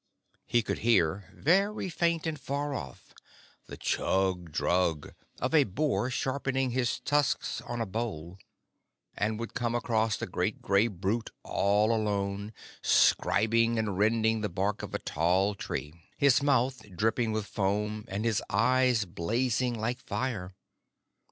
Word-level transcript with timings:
He 0.47 0.65
would 0.67 0.79
hear, 0.79 1.29
very 1.31 1.87
faint 1.87 2.25
and 2.25 2.39
far 2.39 2.73
off, 2.73 3.13
the 3.67 3.77
chug 3.77 4.51
drug 4.51 5.13
of 5.39 5.53
a 5.53 5.63
boar 5.63 6.09
sharpening 6.09 6.71
his 6.71 6.99
tusks 7.01 7.61
on 7.61 7.79
a 7.79 7.85
bole; 7.85 8.39
and 9.15 9.37
would 9.39 9.53
come 9.53 9.75
across 9.75 10.17
the 10.17 10.25
great 10.25 10.59
gray 10.59 10.87
brute 10.87 11.29
all 11.43 11.93
alone, 11.95 12.51
scribing 12.81 13.77
and 13.77 13.95
rending 13.99 14.41
the 14.41 14.49
bark 14.49 14.81
of 14.81 14.95
a 14.95 14.97
tall 14.97 15.53
tree, 15.53 15.93
his 16.17 16.41
mouth 16.41 16.81
dripping 16.95 17.31
with 17.31 17.45
foam, 17.45 18.03
and 18.07 18.25
his 18.25 18.41
eyes 18.49 19.05
blazing 19.05 19.75
like 19.79 19.99
fire. 19.99 20.55